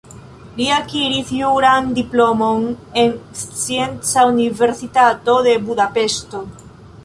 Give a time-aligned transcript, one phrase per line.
[0.59, 2.65] Li akiris juran diplomon
[3.03, 3.13] en
[3.43, 6.47] Scienca Universitato de Budapeŝto.